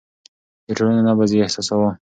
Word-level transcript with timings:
د 0.65 0.67
ټولنې 0.77 1.01
نبض 1.07 1.31
يې 1.35 1.39
احساساوه. 1.43 1.91